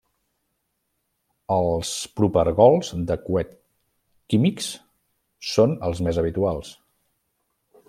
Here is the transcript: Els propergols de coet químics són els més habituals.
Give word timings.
Els 1.55 1.91
propergols 2.21 2.89
de 3.11 3.19
coet 3.27 3.53
químics 4.35 4.73
són 5.53 5.79
els 5.91 6.03
més 6.09 6.23
habituals. 6.25 6.75